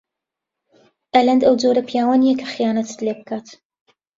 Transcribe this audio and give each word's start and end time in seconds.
ئەلەند 1.15 1.41
ئەو 1.45 1.55
جۆرە 1.61 1.83
پیاوە 1.89 2.15
نییە 2.21 2.35
کە 2.41 2.45
خیانەتت 2.53 2.99
لێ 3.05 3.13
بکات. 3.19 3.47